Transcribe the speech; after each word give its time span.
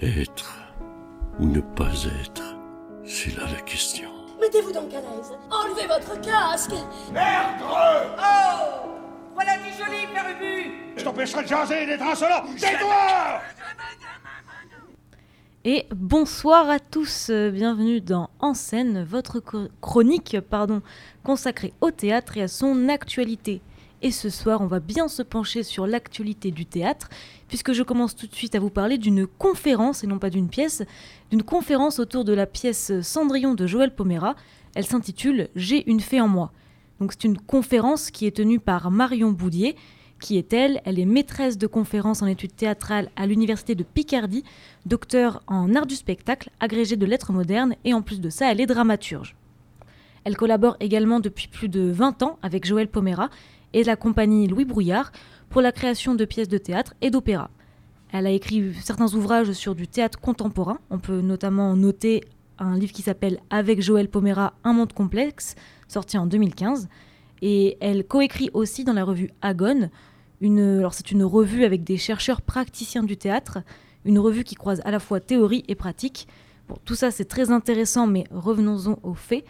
Être 0.00 0.58
ou 1.40 1.46
ne 1.46 1.60
pas 1.60 1.90
être, 2.22 2.54
c'est 3.06 3.34
là 3.34 3.44
la 3.50 3.62
question. 3.62 4.10
Mettez-vous 4.38 4.72
donc 4.72 4.92
à 4.92 5.00
l'aise. 5.00 5.32
Enlevez 5.50 5.86
votre 5.86 6.20
casque. 6.20 6.74
Merde 7.12 7.62
Oh 7.62 8.88
Voilà 9.32 9.56
du 9.56 9.70
joli, 9.72 10.06
Père 10.12 10.26
Ubu 10.30 10.70
Je 10.98 11.02
t'empêcherai 11.04 11.44
de 11.44 11.48
jaser 11.48 11.82
et 11.84 11.86
d'être 11.86 12.02
insolent 12.02 12.44
Tais-toi 12.58 13.40
Et 15.64 15.86
bonsoir 15.94 16.68
à 16.68 16.78
tous, 16.78 17.30
bienvenue 17.30 18.02
dans 18.02 18.28
En 18.38 18.52
scène, 18.52 19.02
votre 19.02 19.42
chronique 19.80 20.36
pardon, 20.50 20.82
consacrée 21.24 21.72
au 21.80 21.90
théâtre 21.90 22.36
et 22.36 22.42
à 22.42 22.48
son 22.48 22.90
actualité. 22.90 23.62
Et 24.06 24.12
ce 24.12 24.30
soir, 24.30 24.60
on 24.60 24.68
va 24.68 24.78
bien 24.78 25.08
se 25.08 25.20
pencher 25.20 25.64
sur 25.64 25.84
l'actualité 25.84 26.52
du 26.52 26.64
théâtre, 26.64 27.08
puisque 27.48 27.72
je 27.72 27.82
commence 27.82 28.14
tout 28.14 28.28
de 28.28 28.34
suite 28.36 28.54
à 28.54 28.60
vous 28.60 28.70
parler 28.70 28.98
d'une 28.98 29.26
conférence, 29.26 30.04
et 30.04 30.06
non 30.06 30.20
pas 30.20 30.30
d'une 30.30 30.48
pièce, 30.48 30.84
d'une 31.32 31.42
conférence 31.42 31.98
autour 31.98 32.24
de 32.24 32.32
la 32.32 32.46
pièce 32.46 32.92
Cendrillon 33.00 33.54
de 33.54 33.66
Joël 33.66 33.92
Pomera. 33.92 34.36
Elle 34.76 34.86
s'intitule 34.86 35.48
J'ai 35.56 35.90
une 35.90 35.98
fée 35.98 36.20
en 36.20 36.28
moi. 36.28 36.52
Donc 37.00 37.14
c'est 37.14 37.24
une 37.24 37.36
conférence 37.36 38.12
qui 38.12 38.26
est 38.26 38.36
tenue 38.36 38.60
par 38.60 38.92
Marion 38.92 39.32
Boudier. 39.32 39.74
Qui 40.20 40.38
est-elle 40.38 40.80
Elle 40.84 41.00
est 41.00 41.04
maîtresse 41.04 41.58
de 41.58 41.66
conférences 41.66 42.22
en 42.22 42.26
études 42.26 42.54
théâtrales 42.54 43.10
à 43.16 43.26
l'Université 43.26 43.74
de 43.74 43.82
Picardie, 43.82 44.44
docteur 44.84 45.42
en 45.48 45.74
art 45.74 45.86
du 45.86 45.96
spectacle, 45.96 46.50
agrégée 46.60 46.94
de 46.94 47.06
lettres 47.06 47.32
modernes, 47.32 47.74
et 47.84 47.92
en 47.92 48.02
plus 48.02 48.20
de 48.20 48.30
ça, 48.30 48.52
elle 48.52 48.60
est 48.60 48.66
dramaturge. 48.66 49.34
Elle 50.26 50.36
collabore 50.36 50.76
également 50.80 51.20
depuis 51.20 51.46
plus 51.46 51.68
de 51.68 51.88
20 51.88 52.24
ans 52.24 52.38
avec 52.42 52.66
Joël 52.66 52.88
Pomera 52.88 53.30
et 53.76 53.84
la 53.84 53.94
compagnie 53.94 54.48
Louis 54.48 54.64
Brouillard 54.64 55.12
pour 55.50 55.60
la 55.60 55.70
création 55.70 56.14
de 56.14 56.24
pièces 56.24 56.48
de 56.48 56.56
théâtre 56.56 56.94
et 57.02 57.10
d'opéra. 57.10 57.50
Elle 58.10 58.26
a 58.26 58.30
écrit 58.30 58.72
certains 58.80 59.12
ouvrages 59.12 59.52
sur 59.52 59.74
du 59.74 59.86
théâtre 59.86 60.18
contemporain. 60.18 60.78
On 60.88 60.98
peut 60.98 61.20
notamment 61.20 61.76
noter 61.76 62.24
un 62.58 62.78
livre 62.78 62.94
qui 62.94 63.02
s'appelle 63.02 63.38
Avec 63.50 63.82
Joël 63.82 64.08
Pomera, 64.08 64.54
Un 64.64 64.72
monde 64.72 64.94
complexe, 64.94 65.56
sorti 65.88 66.16
en 66.16 66.24
2015. 66.24 66.88
Et 67.42 67.76
elle 67.82 68.06
coécrit 68.06 68.48
aussi 68.54 68.82
dans 68.82 68.94
la 68.94 69.04
revue 69.04 69.30
Agone. 69.42 69.90
Une, 70.40 70.78
alors 70.78 70.94
c'est 70.94 71.10
une 71.10 71.24
revue 71.24 71.64
avec 71.64 71.84
des 71.84 71.98
chercheurs 71.98 72.40
praticiens 72.40 73.02
du 73.02 73.18
théâtre, 73.18 73.58
une 74.06 74.18
revue 74.18 74.44
qui 74.44 74.54
croise 74.54 74.80
à 74.86 74.90
la 74.90 75.00
fois 75.00 75.20
théorie 75.20 75.64
et 75.68 75.74
pratique. 75.74 76.28
Bon, 76.66 76.76
tout 76.86 76.94
ça 76.94 77.10
c'est 77.10 77.26
très 77.26 77.50
intéressant, 77.50 78.06
mais 78.06 78.24
revenons-en 78.30 78.98
aux 79.02 79.14
faits. 79.14 79.44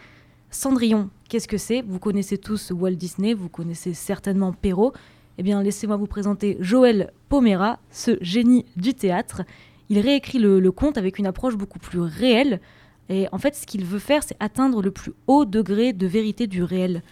Cendrillon, 0.49 1.09
qu'est-ce 1.27 1.47
que 1.47 1.57
c'est? 1.57 1.81
Vous 1.81 1.99
connaissez 1.99 2.37
tous 2.37 2.71
Walt 2.71 2.91
Disney, 2.91 3.33
vous 3.33 3.49
connaissez 3.49 3.93
certainement 3.93 4.53
Perrault. 4.53 4.93
Eh 5.37 5.43
bien, 5.43 5.61
laissez-moi 5.61 5.97
vous 5.97 6.07
présenter 6.07 6.57
Joël 6.59 7.11
Pomera, 7.29 7.79
ce 7.91 8.17
génie 8.21 8.65
du 8.75 8.93
théâtre. 8.93 9.43
Il 9.89 9.99
réécrit 9.99 10.39
le, 10.39 10.71
conte 10.71 10.97
avec 10.97 11.19
une 11.19 11.27
approche 11.27 11.55
beaucoup 11.55 11.79
plus 11.79 11.99
réelle. 11.99 12.59
Et 13.09 13.27
en 13.31 13.37
fait, 13.37 13.55
ce 13.55 13.65
qu'il 13.65 13.85
veut 13.85 13.99
faire, 13.99 14.23
c'est 14.23 14.35
atteindre 14.39 14.81
le 14.81 14.91
plus 14.91 15.13
haut 15.27 15.45
degré 15.45 15.93
de 15.93 16.07
vérité 16.07 16.47
du 16.47 16.63
réel. 16.63 17.03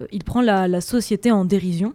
Euh, 0.00 0.06
il 0.12 0.24
prend 0.24 0.40
la, 0.40 0.68
la 0.68 0.80
société 0.80 1.30
en 1.32 1.44
dérision. 1.44 1.94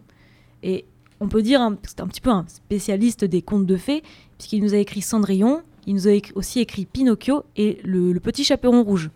Et 0.62 0.84
on 1.18 1.28
peut 1.28 1.42
dire 1.42 1.60
hein, 1.60 1.78
c'est 1.86 2.00
un 2.00 2.06
petit 2.06 2.20
peu 2.20 2.30
un 2.30 2.44
spécialiste 2.48 3.24
des 3.24 3.42
contes 3.42 3.66
de 3.66 3.76
fées, 3.76 4.02
puisqu'il 4.38 4.62
nous 4.62 4.74
a 4.74 4.78
écrit 4.78 5.00
Cendrillon, 5.00 5.62
il 5.86 5.94
nous 5.94 6.08
a 6.08 6.12
aussi 6.34 6.60
écrit 6.60 6.84
Pinocchio 6.84 7.44
et 7.56 7.78
le 7.82 8.18
Petit 8.20 8.44
Chaperon 8.44 8.82
Rouge. 8.82 9.10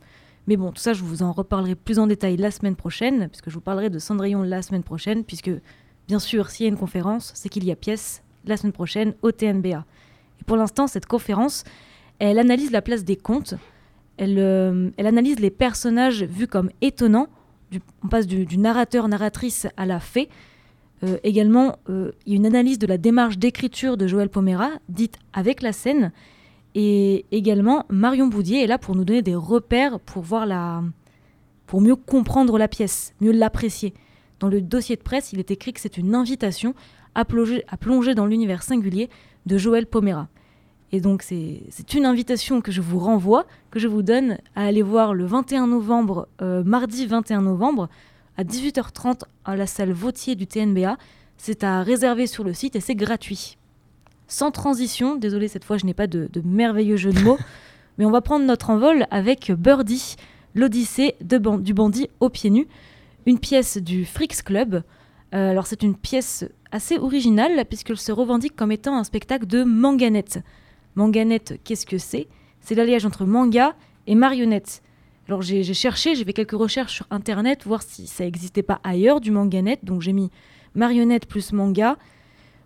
Mais 0.47 0.56
bon, 0.56 0.73
tout 0.73 0.81
ça, 0.81 0.92
je 0.92 1.03
vous 1.03 1.23
en 1.23 1.33
reparlerai 1.33 1.75
plus 1.75 1.98
en 1.98 2.06
détail 2.06 2.37
la 2.37 2.50
semaine 2.50 2.77
prochaine, 2.77 3.28
puisque 3.28 3.48
je 3.48 3.55
vous 3.55 3.61
parlerai 3.61 3.91
de 3.91 3.98
Cendrillon 3.98 4.42
la 4.42 4.62
semaine 4.62 4.83
prochaine, 4.83 5.25
puisque, 5.25 5.50
bien 6.06 6.19
sûr, 6.19 6.50
s'il 6.50 6.64
y 6.64 6.69
a 6.69 6.73
une 6.73 6.78
conférence, 6.78 7.33
c'est 7.34 7.48
qu'il 7.48 7.64
y 7.64 7.73
a 7.73 7.77
pièce 7.77 8.23
la 8.45 8.56
semaine 8.56 8.72
prochaine 8.72 9.15
au 9.22 9.33
TNBA. 9.33 9.84
Et 10.41 10.45
pour 10.45 10.56
l'instant, 10.56 10.87
cette 10.87 11.06
conférence, 11.06 11.65
elle 12.19 12.39
analyse 12.39 12.70
la 12.70 12.83
place 12.83 13.05
des 13.05 13.17
contes, 13.17 13.55
elle, 14.17 14.39
euh, 14.39 14.91
analyse 14.98 15.41
les 15.41 15.50
personnages 15.50 16.22
vus 16.22 16.47
comme 16.47 16.70
étonnants, 16.81 17.28
on 18.04 18.09
passe 18.09 18.27
du, 18.27 18.47
du 18.47 18.59
narrateur-narratrice 18.59 19.66
à 19.77 19.87
la 19.87 19.99
fée. 19.99 20.28
Euh, 21.03 21.19
également, 21.25 21.77
euh, 21.88 22.12
il 22.25 22.33
y 22.33 22.34
a 22.34 22.37
une 22.37 22.47
analyse 22.47 22.78
de 22.78 22.87
la 22.87 22.99
démarche 22.99 23.38
d'écriture 23.38 23.97
de 23.97 24.06
Joël 24.06 24.28
Pomera, 24.28 24.71
dite 24.88 25.19
avec 25.33 25.62
la 25.62 25.72
scène, 25.72 26.12
et 26.74 27.24
également, 27.30 27.86
Marion 27.88 28.26
Boudier 28.26 28.64
est 28.64 28.66
là 28.66 28.78
pour 28.78 28.96
nous 28.96 29.04
donner 29.04 29.22
des 29.22 29.36
repères 29.36 30.00
pour 30.00 30.22
voir 30.22 30.44
la, 30.44 30.82
pour 31.66 31.80
mieux 31.80 31.96
comprendre 31.96 32.58
la 32.58 32.68
pièce, 32.68 33.14
mieux 33.20 33.32
l'apprécier. 33.32 33.94
Dans 34.40 34.48
le 34.48 34.60
dossier 34.60 34.96
de 34.96 35.02
presse, 35.02 35.32
il 35.32 35.38
est 35.38 35.52
écrit 35.52 35.72
que 35.72 35.80
c'est 35.80 35.96
une 35.96 36.14
invitation 36.14 36.74
à 37.14 37.24
plonger, 37.24 38.14
dans 38.16 38.26
l'univers 38.26 38.64
singulier 38.64 39.08
de 39.46 39.56
Joël 39.56 39.86
Pomera. 39.86 40.28
Et 40.90 41.00
donc 41.00 41.22
c'est 41.22 41.62
c'est 41.70 41.94
une 41.94 42.06
invitation 42.06 42.60
que 42.60 42.72
je 42.72 42.80
vous 42.80 42.98
renvoie, 42.98 43.46
que 43.70 43.78
je 43.78 43.88
vous 43.88 44.02
donne 44.02 44.38
à 44.54 44.66
aller 44.66 44.82
voir 44.82 45.14
le 45.14 45.24
21 45.24 45.68
novembre, 45.68 46.28
euh, 46.42 46.62
mardi 46.64 47.06
21 47.06 47.42
novembre, 47.42 47.88
à 48.36 48.42
18h30 48.42 49.22
à 49.44 49.56
la 49.56 49.66
salle 49.66 49.92
Vautier 49.92 50.34
du 50.34 50.46
TNBA. 50.46 50.96
C'est 51.36 51.62
à 51.62 51.82
réserver 51.82 52.26
sur 52.26 52.42
le 52.42 52.52
site 52.52 52.76
et 52.76 52.80
c'est 52.80 52.94
gratuit 52.94 53.58
sans 54.28 54.50
transition. 54.50 55.16
Désolé, 55.16 55.48
cette 55.48 55.64
fois, 55.64 55.76
je 55.78 55.86
n'ai 55.86 55.94
pas 55.94 56.06
de, 56.06 56.28
de 56.32 56.40
merveilleux 56.44 56.96
jeu 56.96 57.12
de 57.12 57.20
mots. 57.20 57.38
mais 57.98 58.04
on 58.04 58.10
va 58.10 58.20
prendre 58.20 58.44
notre 58.44 58.70
envol 58.70 59.06
avec 59.10 59.52
Birdie, 59.52 60.16
l'Odyssée 60.54 61.14
ban- 61.20 61.58
du 61.58 61.74
bandit 61.74 62.08
aux 62.20 62.28
pieds 62.30 62.50
nus, 62.50 62.66
une 63.26 63.38
pièce 63.38 63.78
du 63.78 64.04
Frix 64.04 64.42
Club. 64.44 64.82
Euh, 65.34 65.50
alors, 65.50 65.66
c'est 65.66 65.82
une 65.82 65.96
pièce 65.96 66.44
assez 66.72 66.98
originale 66.98 67.64
puisqu'elle 67.66 67.96
se 67.98 68.12
revendique 68.12 68.56
comme 68.56 68.72
étant 68.72 68.96
un 68.96 69.04
spectacle 69.04 69.46
de 69.46 69.62
manganette. 69.64 70.41
Manganette, 70.96 71.60
qu'est-ce 71.64 71.86
que 71.86 71.98
c'est? 71.98 72.28
C'est 72.60 72.74
l'alliage 72.74 73.04
entre 73.06 73.24
manga 73.24 73.74
et 74.06 74.14
marionnette. 74.14 74.82
Alors, 75.28 75.42
j'ai 75.42 75.62
j'ai 75.62 75.74
cherché, 75.74 76.14
j'ai 76.14 76.24
fait 76.24 76.32
quelques 76.32 76.52
recherches 76.52 76.94
sur 76.94 77.06
internet, 77.10 77.64
voir 77.64 77.82
si 77.82 78.06
ça 78.06 78.24
n'existait 78.24 78.62
pas 78.62 78.80
ailleurs 78.84 79.20
du 79.20 79.30
manganette. 79.30 79.84
Donc, 79.84 80.02
j'ai 80.02 80.12
mis 80.12 80.30
marionnette 80.74 81.26
plus 81.26 81.52
manga. 81.52 81.96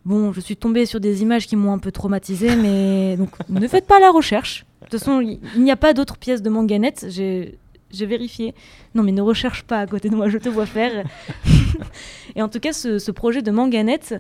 Bon, 0.09 0.33
je 0.33 0.41
suis 0.41 0.57
tombée 0.57 0.87
sur 0.87 1.01
des 1.01 1.21
images 1.21 1.47
qui 1.47 1.55
m'ont 1.55 1.71
un 1.71 1.79
peu 1.79 1.93
traumatisée, 1.93 2.57
mais 2.57 3.19
donc 3.19 3.29
ne 3.51 3.69
faites 3.69 3.87
pas 3.87 4.01
la 4.01 4.11
recherche. 4.11 4.65
De 4.81 4.87
toute 4.87 5.01
façon, 5.01 5.21
il 5.21 5.63
n'y 5.63 5.71
a 5.71 5.77
pas 5.77 5.93
d'autres 5.93 6.17
pièces 6.17 6.41
de 6.41 6.49
manganette. 6.49 7.05
J'ai 7.11 7.59
j'ai 7.91 8.07
vérifié. 8.07 8.55
Non, 8.95 9.03
mais 9.03 9.13
ne 9.13 9.21
recherche 9.21 9.65
pas 9.65 9.81
à 9.81 9.87
côté 9.87 10.09
de 10.09 10.17
moi, 10.17 10.31
je 10.31 10.39
te 10.39 10.49
vois 10.49 10.65
faire. 10.65 11.05
Et 12.37 12.41
en 12.41 12.49
tout 12.49 12.59
cas, 12.59 12.73
ce, 12.73 12.99
ce 12.99 13.11
projet 13.11 13.43
de 13.43 13.51
manganette, 13.51 14.15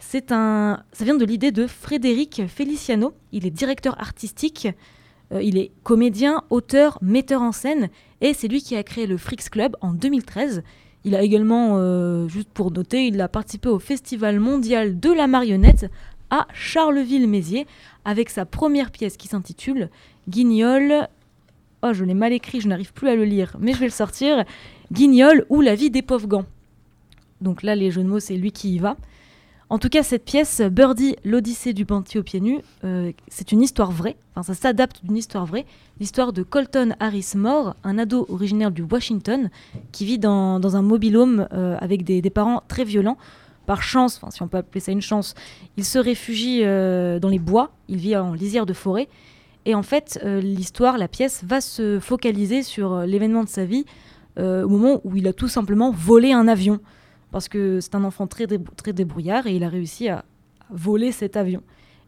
c'est 0.00 0.32
un, 0.32 0.82
ça 0.90 1.04
vient 1.04 1.14
de 1.14 1.24
l'idée 1.24 1.52
de 1.52 1.68
Frédéric 1.68 2.42
Feliciano. 2.48 3.12
Il 3.30 3.46
est 3.46 3.50
directeur 3.50 4.00
artistique, 4.00 4.66
euh, 5.32 5.40
il 5.40 5.56
est 5.56 5.70
comédien, 5.84 6.42
auteur, 6.50 6.98
metteur 7.00 7.42
en 7.42 7.52
scène, 7.52 7.90
et 8.20 8.34
c'est 8.34 8.48
lui 8.48 8.60
qui 8.60 8.74
a 8.74 8.82
créé 8.82 9.06
le 9.06 9.16
Frix 9.16 9.48
Club 9.48 9.76
en 9.82 9.92
2013. 9.92 10.64
Il 11.04 11.14
a 11.14 11.22
également, 11.22 11.76
euh, 11.76 12.28
juste 12.28 12.50
pour 12.50 12.70
noter, 12.70 13.06
il 13.06 13.20
a 13.20 13.28
participé 13.28 13.68
au 13.68 13.78
Festival 13.78 14.40
mondial 14.40 14.98
de 14.98 15.12
la 15.12 15.26
marionnette 15.26 15.90
à 16.30 16.46
Charleville-Mézières 16.52 17.64
avec 18.04 18.30
sa 18.30 18.44
première 18.44 18.90
pièce 18.90 19.16
qui 19.16 19.28
s'intitule 19.28 19.90
Guignol. 20.28 21.08
Oh, 21.82 21.92
je 21.92 22.04
l'ai 22.04 22.14
mal 22.14 22.32
écrit, 22.32 22.60
je 22.60 22.68
n'arrive 22.68 22.92
plus 22.92 23.08
à 23.08 23.14
le 23.14 23.24
lire, 23.24 23.56
mais 23.60 23.72
je 23.72 23.78
vais 23.78 23.86
le 23.86 23.92
sortir. 23.92 24.44
Guignol 24.92 25.46
ou 25.48 25.60
la 25.60 25.74
vie 25.74 25.90
des 25.90 26.02
pauvres 26.02 26.26
gants. 26.26 26.46
Donc 27.40 27.62
là, 27.62 27.74
les 27.76 27.90
jeux 27.90 28.02
de 28.02 28.08
mots, 28.08 28.20
c'est 28.20 28.36
lui 28.36 28.50
qui 28.50 28.74
y 28.74 28.78
va. 28.78 28.96
En 29.70 29.78
tout 29.78 29.90
cas, 29.90 30.02
cette 30.02 30.24
pièce, 30.24 30.62
Birdie, 30.62 31.16
l'Odyssée 31.24 31.74
du 31.74 31.84
bandit 31.84 32.18
aux 32.18 32.22
pieds 32.22 32.40
nus, 32.40 32.60
euh, 32.84 33.12
c'est 33.28 33.52
une 33.52 33.60
histoire 33.60 33.92
vraie. 33.92 34.16
Enfin, 34.34 34.54
ça 34.54 34.58
s'adapte 34.58 35.04
d'une 35.04 35.16
histoire 35.16 35.44
vraie. 35.44 35.66
L'histoire 36.00 36.32
de 36.32 36.42
Colton 36.42 36.94
Harris 37.00 37.32
Moore, 37.34 37.76
un 37.84 37.98
ado 37.98 38.24
originaire 38.30 38.70
du 38.70 38.82
Washington, 38.82 39.50
qui 39.92 40.06
vit 40.06 40.18
dans, 40.18 40.58
dans 40.58 40.76
un 40.76 40.82
mobilhome 40.82 41.48
euh, 41.52 41.76
avec 41.80 42.02
des, 42.02 42.22
parents 42.30 42.62
très 42.66 42.84
violents. 42.84 43.18
Par 43.66 43.82
chance, 43.82 44.16
enfin, 44.16 44.30
si 44.30 44.40
on 44.40 44.48
peut 44.48 44.56
appeler 44.56 44.80
ça 44.80 44.92
une 44.92 45.02
chance, 45.02 45.34
il 45.76 45.84
se 45.84 45.98
réfugie 45.98 46.62
euh, 46.64 47.18
dans 47.18 47.28
les 47.28 47.38
bois. 47.38 47.70
Il 47.88 47.98
vit 47.98 48.16
en 48.16 48.32
lisière 48.32 48.64
de 48.64 48.72
forêt. 48.72 49.08
Et 49.66 49.74
en 49.74 49.82
fait, 49.82 50.18
euh, 50.24 50.40
l'histoire, 50.40 50.96
la 50.96 51.08
pièce, 51.08 51.44
va 51.44 51.60
se 51.60 52.00
focaliser 52.00 52.62
sur 52.62 52.94
euh, 52.94 53.04
l'événement 53.04 53.44
de 53.44 53.50
sa 53.50 53.66
vie 53.66 53.84
au 54.40 54.68
moment 54.68 55.00
où 55.02 55.16
il 55.16 55.26
a 55.26 55.32
tout 55.32 55.48
simplement 55.48 55.90
volé 55.90 56.30
un 56.30 56.46
avion 56.46 56.78
parce 57.30 57.48
que 57.48 57.80
c'est 57.80 57.94
un 57.94 58.04
enfant 58.04 58.26
très, 58.26 58.46
très 58.76 58.92
débrouillard 58.92 59.46
et 59.46 59.54
il 59.56 59.64
a 59.64 59.68
réussi 59.68 60.08
à, 60.08 60.24
voler 60.70 61.12
cet 61.12 61.36
avion. 61.36 61.62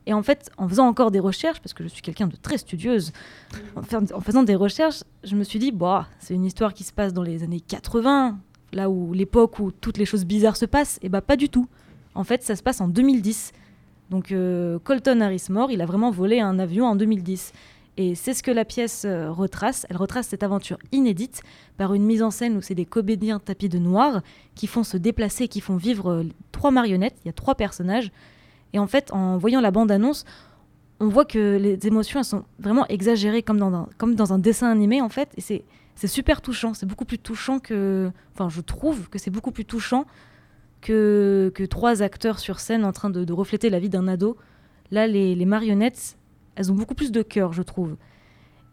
Et 0.06 0.12
en 0.12 0.22
fait, 0.22 0.50
en 0.58 0.68
faisant 0.68 0.86
encore 0.86 1.10
des 1.10 1.20
recherches, 1.20 1.60
parce 1.60 1.72
que 1.72 1.82
je 1.82 1.88
suis 1.88 2.02
quelqu'un 2.02 2.26
de 2.26 2.36
très 2.36 2.58
studieuse, 2.58 3.12
en, 3.76 3.82
fa- 3.82 4.00
en 4.14 4.20
faisant 4.20 4.42
des 4.42 4.54
recherches, 4.54 5.02
je 5.24 5.36
me 5.36 5.44
suis 5.44 5.58
dit, 5.58 5.72
bah, 5.72 6.08
c'est 6.18 6.34
une 6.34 6.44
histoire 6.44 6.74
qui 6.74 6.84
se 6.84 6.92
passe 6.92 7.12
dans 7.12 7.22
les 7.22 7.42
années 7.42 7.60
80, 7.60 8.38
là 8.72 8.90
où 8.90 9.12
l'époque 9.12 9.58
où 9.58 9.70
toutes 9.70 9.98
les 9.98 10.04
choses 10.04 10.24
bizarres 10.24 10.56
se 10.56 10.64
passent, 10.66 10.98
et 11.02 11.08
bah 11.08 11.20
pas 11.22 11.36
du 11.36 11.48
tout. 11.48 11.66
En 12.14 12.24
fait, 12.24 12.42
ça 12.42 12.56
se 12.56 12.62
passe 12.62 12.80
en 12.80 12.88
2010. 12.88 13.52
Donc 14.10 14.32
euh, 14.32 14.78
Colton 14.82 15.20
Harris 15.20 15.46
Moore, 15.50 15.70
il 15.70 15.80
a 15.80 15.86
vraiment 15.86 16.10
volé 16.10 16.40
un 16.40 16.58
avion 16.58 16.86
en 16.86 16.96
2010. 16.96 17.52
Et 18.00 18.14
c'est 18.14 18.32
ce 18.32 18.42
que 18.42 18.50
la 18.50 18.64
pièce 18.64 19.04
euh, 19.04 19.30
retrace. 19.30 19.84
Elle 19.90 19.98
retrace 19.98 20.28
cette 20.28 20.42
aventure 20.42 20.78
inédite 20.90 21.42
par 21.76 21.92
une 21.92 22.02
mise 22.02 22.22
en 22.22 22.30
scène 22.30 22.56
où 22.56 22.62
c'est 22.62 22.74
des 22.74 22.86
comédiens 22.86 23.38
tapis 23.38 23.68
de 23.68 23.78
noir 23.78 24.22
qui 24.54 24.66
font 24.68 24.84
se 24.84 24.96
déplacer, 24.96 25.48
qui 25.48 25.60
font 25.60 25.76
vivre 25.76 26.10
euh, 26.10 26.24
trois 26.50 26.70
marionnettes. 26.70 27.16
Il 27.22 27.28
y 27.28 27.30
a 27.30 27.34
trois 27.34 27.56
personnages. 27.56 28.10
Et 28.72 28.78
en 28.78 28.86
fait, 28.86 29.12
en 29.12 29.36
voyant 29.36 29.60
la 29.60 29.70
bande-annonce, 29.70 30.24
on 30.98 31.08
voit 31.08 31.26
que 31.26 31.58
les 31.58 31.86
émotions 31.86 32.22
sont 32.22 32.44
vraiment 32.58 32.86
exagérées 32.86 33.42
comme 33.42 33.58
dans 33.58 34.32
un, 34.32 34.38
dessin 34.38 34.70
animé 34.70 35.02
en 35.02 35.10
fait. 35.10 35.28
Et 35.36 35.42
c'est, 35.42 35.62
super 36.06 36.40
touchant. 36.40 36.72
C'est 36.72 36.86
beaucoup 36.86 37.04
plus 37.04 37.18
touchant 37.18 37.58
que. 37.58 38.10
Enfin, 38.32 38.48
je 38.48 38.62
trouve 38.62 39.10
que 39.10 39.18
c'est 39.18 39.30
beaucoup 39.30 39.50
plus 39.50 39.66
touchant 39.66 40.06
que, 40.80 41.52
que 41.54 41.64
trois 41.64 42.00
acteurs 42.00 42.38
sur 42.38 42.60
scène 42.60 42.86
en 42.86 42.92
train 42.92 43.10
de, 43.10 43.24
de 43.24 43.32
refléter 43.34 43.68
la 43.68 43.78
vie 43.78 43.90
d'un 43.90 44.08
ado. 44.08 44.38
Là, 44.90 45.06
les, 45.06 45.34
les 45.34 45.44
marionnettes, 45.44 46.16
elles 46.60 46.70
ont 46.70 46.74
beaucoup 46.74 46.94
plus 46.94 47.10
de 47.10 47.22
cœur, 47.22 47.54
je 47.54 47.62
trouve. 47.62 47.96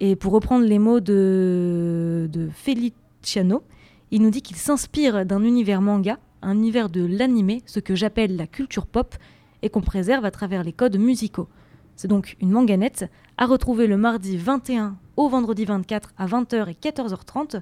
Et 0.01 0.17
pour 0.17 0.33
reprendre 0.33 0.65
les 0.65 0.77
mots 0.77 0.99
de, 0.99 2.49
Feliciano, 2.53 3.63
il 4.11 4.21
nous 4.21 4.29
dit 4.29 4.41
qu'il 4.41 4.57
s'inspire 4.57 5.25
d'un 5.25 5.41
univers 5.41 5.81
manga, 5.81 6.19
un 6.41 6.55
univers 6.55 6.89
de 6.89 7.05
l'animé, 7.05 7.63
ce 7.65 7.79
que 7.79 7.95
j'appelle 7.95 8.35
la 8.35 8.45
culture 8.45 8.87
pop, 8.87 9.15
et 9.61 9.69
qu'on 9.69 9.79
préserve 9.79 10.25
à 10.25 10.31
travers 10.31 10.65
les 10.65 10.73
codes 10.73 10.97
musicaux. 10.97 11.47
C'est 11.95 12.09
donc 12.09 12.35
une 12.41 12.51
manganette 12.51 13.09
à 13.37 13.45
retrouver 13.45 13.87
le 13.87 13.95
mardi 13.95 14.35
21 14.35 14.97
au 15.15 15.29
vendredi 15.29 15.63
24 15.63 16.09
à 16.17 16.27
20h 16.27 16.69
et 16.69 16.73
14h30. 16.73 17.61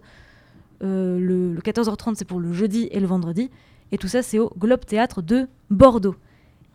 Euh, 0.83 1.19
le 1.19 1.61
14h30 1.61 2.15
c'est 2.15 2.25
pour 2.25 2.39
le 2.39 2.51
jeudi 2.51 2.89
et 2.89 2.99
le 2.99 3.05
vendredi. 3.05 3.51
Et 3.91 3.99
tout 3.99 4.07
ça 4.07 4.23
c'est 4.23 4.39
au 4.39 4.51
Globe 4.57 4.85
Théâtre 4.85 5.21
de 5.21 5.47
Bordeaux. 5.69 6.15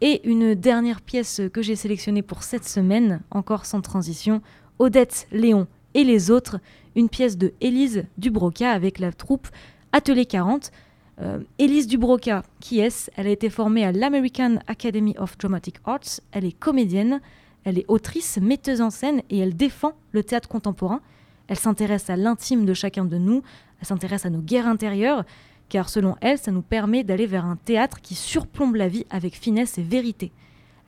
Et 0.02 0.26
une 0.26 0.54
dernière 0.54 1.02
pièce 1.02 1.42
que 1.52 1.60
j'ai 1.60 1.76
sélectionnée 1.76 2.22
pour 2.22 2.42
cette 2.42 2.66
semaine, 2.66 3.20
encore 3.30 3.66
sans 3.66 3.82
transition, 3.82 4.40
Odette, 4.78 5.28
Léon 5.30 5.66
et 5.92 6.04
les 6.04 6.30
autres, 6.30 6.58
une 6.96 7.10
pièce 7.10 7.36
de 7.36 7.52
Élise 7.60 8.06
Dubroca 8.16 8.70
avec 8.70 8.98
la 8.98 9.12
troupe 9.12 9.48
Atelier 9.92 10.24
40. 10.24 10.72
Euh, 11.20 11.40
Élise 11.58 11.86
Dubroca, 11.86 12.44
qui 12.60 12.80
est-ce? 12.80 13.10
Elle 13.16 13.26
a 13.26 13.30
été 13.30 13.50
formée 13.50 13.84
à 13.84 13.92
l'American 13.92 14.56
Academy 14.66 15.14
of 15.18 15.36
Dramatic 15.36 15.76
Arts, 15.84 16.20
elle 16.32 16.46
est 16.46 16.58
comédienne, 16.58 17.20
elle 17.64 17.78
est 17.78 17.84
autrice, 17.88 18.38
metteuse 18.40 18.80
en 18.80 18.88
scène 18.88 19.20
et 19.28 19.38
elle 19.38 19.54
défend 19.54 19.92
le 20.12 20.24
théâtre 20.24 20.48
contemporain. 20.48 21.02
Elle 21.46 21.58
s'intéresse 21.58 22.08
à 22.08 22.16
l'intime 22.16 22.64
de 22.64 22.72
chacun 22.72 23.04
de 23.04 23.18
nous, 23.18 23.42
elle 23.80 23.86
s'intéresse 23.86 24.24
à 24.24 24.30
nos 24.30 24.40
guerres 24.40 24.66
intérieures, 24.66 25.24
car 25.70 25.88
selon 25.88 26.16
elle, 26.20 26.36
ça 26.36 26.50
nous 26.50 26.60
permet 26.60 27.04
d'aller 27.04 27.26
vers 27.26 27.46
un 27.46 27.56
théâtre 27.56 28.02
qui 28.02 28.14
surplombe 28.14 28.74
la 28.74 28.88
vie 28.88 29.06
avec 29.08 29.34
finesse 29.34 29.78
et 29.78 29.82
vérité. 29.82 30.32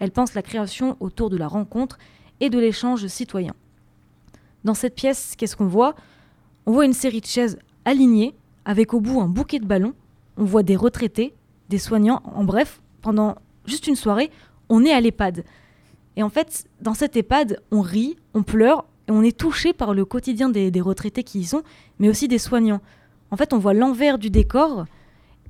Elle 0.00 0.10
pense 0.10 0.34
la 0.34 0.42
création 0.42 0.96
autour 1.00 1.30
de 1.30 1.38
la 1.38 1.48
rencontre 1.48 1.98
et 2.40 2.50
de 2.50 2.58
l'échange 2.58 3.06
citoyen. 3.06 3.54
Dans 4.64 4.74
cette 4.74 4.96
pièce, 4.96 5.34
qu'est-ce 5.38 5.56
qu'on 5.56 5.66
voit? 5.66 5.94
On 6.66 6.72
voit 6.72 6.84
une 6.84 6.92
série 6.92 7.20
de 7.20 7.26
chaises 7.26 7.58
alignées, 7.84 8.34
avec 8.64 8.92
au 8.92 9.00
bout 9.00 9.20
un 9.20 9.28
bouquet 9.28 9.60
de 9.60 9.66
ballons. 9.66 9.94
On 10.36 10.44
voit 10.44 10.62
des 10.62 10.76
retraités, 10.76 11.34
des 11.68 11.78
soignants, 11.78 12.20
en 12.24 12.44
bref, 12.44 12.80
pendant 13.00 13.36
juste 13.64 13.86
une 13.86 13.96
soirée, 13.96 14.30
on 14.68 14.84
est 14.84 14.92
à 14.92 15.00
l'EHPAD. 15.00 15.44
Et 16.16 16.22
en 16.22 16.28
fait, 16.28 16.66
dans 16.80 16.94
cette 16.94 17.16
EHPAD, 17.16 17.60
on 17.70 17.80
rit, 17.80 18.16
on 18.34 18.42
pleure, 18.42 18.84
et 19.08 19.12
on 19.12 19.22
est 19.22 19.36
touché 19.36 19.72
par 19.72 19.94
le 19.94 20.04
quotidien 20.04 20.48
des, 20.48 20.70
des 20.70 20.80
retraités 20.80 21.22
qui 21.22 21.40
y 21.40 21.44
sont, 21.44 21.62
mais 21.98 22.08
aussi 22.08 22.28
des 22.28 22.38
soignants. 22.38 22.80
En 23.32 23.36
fait, 23.36 23.54
on 23.54 23.58
voit 23.58 23.72
l'envers 23.72 24.18
du 24.18 24.28
décor, 24.28 24.84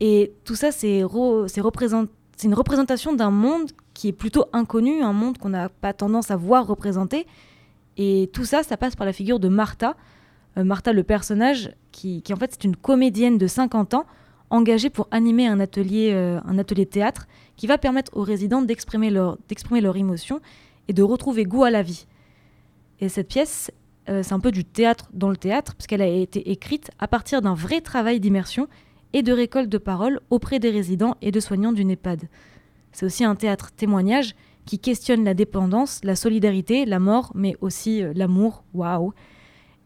et 0.00 0.32
tout 0.44 0.55
ça, 0.55 0.70
c'est 0.70 1.00
une 1.00 2.55
représentation 2.55 3.12
d'un 3.12 3.31
monde 3.31 3.73
qui 3.93 4.06
est 4.08 4.12
plutôt 4.12 4.46
inconnu, 4.52 5.02
un 5.02 5.12
monde 5.12 5.37
qu'on 5.37 5.49
n'a 5.49 5.69
pas 5.69 5.93
tendance 5.93 6.31
à 6.31 6.37
voir 6.37 6.67
représenté. 6.67 7.26
Et 7.96 8.31
tout 8.32 8.44
ça, 8.44 8.62
ça 8.62 8.76
passe 8.76 8.94
par 8.94 9.05
la 9.05 9.12
figure 9.12 9.40
de 9.40 9.49
Martha. 9.49 9.96
Euh, 10.56 10.64
Martha, 10.64 10.93
le 10.93 11.02
personnage, 11.02 11.73
qui, 11.90 12.23
en 12.32 12.37
fait 12.37 12.52
c'est 12.52 12.64
une 12.64 12.76
comédienne 12.76 13.37
de 13.37 13.46
50 13.49 13.94
ans, 13.94 14.06
engagée 14.50 14.88
pour 14.88 15.08
animer 15.11 15.49
un 15.49 15.58
atelier, 15.61 16.11
euh, 16.12 16.40
un 16.44 16.58
atelier 16.58 16.87
théâtre, 16.87 17.26
qui 17.56 17.67
va 17.67 17.78
permettre 17.78 18.17
aux 18.17 18.23
résidents 18.23 18.62
d'exprimer 18.62 19.11
leur, 19.11 19.38
d'exprimer 19.49 19.81
leurs 19.81 19.96
émotions 19.96 20.40
et 20.88 20.93
de 20.93 21.02
retrouver 21.02 21.44
goût 21.44 21.64
à 21.64 21.70
la 21.70 21.82
vie. 21.82 22.06
Et 23.00 23.08
cette 23.08 23.28
pièce, 23.28 23.73
euh, 24.08 24.22
c'est 24.22 24.32
un 24.32 24.40
peu 24.40 24.50
du 24.50 24.64
théâtre 24.64 25.08
dans 25.12 25.28
le 25.31 25.37
théâtre, 25.37 25.75
parce 25.75 25.87
qu'elle 25.87 26.02
a 26.02 26.06
été 26.06 26.50
écrite 26.50 26.90
à 26.99 27.08
partir 27.08 27.40
d'un 27.43 27.54
vrai 27.54 27.81
travail 27.81 28.20
d'immersion 28.20 28.66
et 29.12 29.22
de 29.22 29.32
récolte 29.32 29.69
de 29.69 29.78
paroles 29.78 30.20
auprès 30.31 30.58
des 30.58 30.70
résidents 30.70 31.16
et 31.22 31.31
de 31.31 31.40
soignants 31.40 31.72
d'une 31.72 31.90
EHPAD. 31.90 32.28
C'est 32.93 33.06
aussi 33.06 33.25
un 33.25 33.34
théâtre 33.34 33.70
témoignage 33.72 34.34
qui 34.66 34.78
questionne 34.78 35.25
la 35.25 35.34
dépendance, 35.34 36.00
la 36.04 36.14
solidarité, 36.16 36.84
la 36.84 36.99
mort, 36.99 37.32
mais 37.34 37.56
aussi 37.60 38.02
euh, 38.02 38.12
l'amour. 38.14 38.64
Waouh 38.75 39.12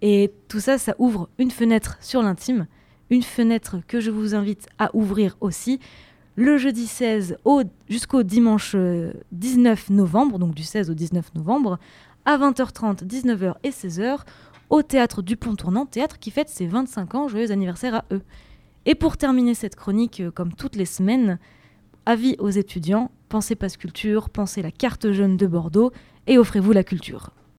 Et 0.02 0.32
tout 0.48 0.60
ça, 0.60 0.78
ça 0.78 0.94
ouvre 0.98 1.28
une 1.38 1.50
fenêtre 1.50 1.96
sur 2.00 2.22
l'intime, 2.22 2.66
une 3.10 3.22
fenêtre 3.22 3.76
que 3.86 4.00
je 4.00 4.10
vous 4.10 4.34
invite 4.34 4.66
à 4.78 4.94
ouvrir 4.94 5.36
aussi 5.40 5.78
le 6.38 6.58
jeudi 6.58 6.86
16 6.86 7.38
au- 7.46 7.62
jusqu'au 7.88 8.22
dimanche 8.22 8.72
euh, 8.74 9.12
19 9.32 9.88
novembre, 9.90 10.38
donc 10.38 10.54
du 10.54 10.62
16 10.64 10.90
au 10.90 10.94
19 10.94 11.34
novembre, 11.34 11.78
à 12.26 12.36
20h30, 12.36 13.06
19h 13.06 13.54
et 13.62 13.70
16h, 13.70 14.18
au 14.68 14.82
théâtre 14.82 15.22
du 15.22 15.36
Pont 15.36 15.54
Tournant, 15.54 15.86
théâtre 15.86 16.18
qui 16.18 16.30
fête 16.30 16.48
ses 16.48 16.66
25 16.66 17.14
ans. 17.14 17.28
Joyeux 17.28 17.52
anniversaire 17.52 17.94
à 17.94 18.04
eux. 18.10 18.22
Et 18.84 18.94
pour 18.94 19.16
terminer 19.16 19.54
cette 19.54 19.76
chronique, 19.76 20.20
euh, 20.20 20.30
comme 20.30 20.52
toutes 20.52 20.76
les 20.76 20.84
semaines, 20.84 21.38
avis 22.04 22.36
aux 22.38 22.50
étudiants, 22.50 23.10
pensez 23.28 23.54
Passe 23.54 23.76
Culture, 23.76 24.28
pensez 24.28 24.60
la 24.60 24.70
carte 24.70 25.12
jeune 25.12 25.36
de 25.36 25.46
Bordeaux 25.46 25.92
et 26.26 26.36
offrez-vous 26.36 26.72
la 26.72 26.84
culture. 26.84 27.30